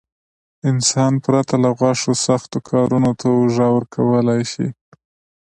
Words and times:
انسان 0.69 1.13
پرته 1.25 1.55
له 1.63 1.69
غوښو 1.79 2.11
سختو 2.25 2.57
کارونو 2.69 3.11
ته 3.19 3.27
اوږه 3.37 3.67
ورکولای 3.75 4.41
شي. 4.51 4.67